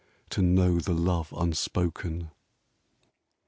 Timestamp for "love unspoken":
0.95-2.31